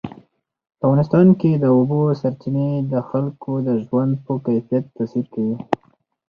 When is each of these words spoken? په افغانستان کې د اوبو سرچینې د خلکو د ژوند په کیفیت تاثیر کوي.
په 0.77 0.83
افغانستان 0.87 1.27
کې 1.39 1.51
د 1.55 1.65
اوبو 1.75 1.99
سرچینې 2.21 2.69
د 2.91 2.93
خلکو 3.09 3.51
د 3.67 3.69
ژوند 3.85 4.13
په 4.25 4.33
کیفیت 4.45 4.85
تاثیر 4.95 5.25
کوي. 5.33 5.57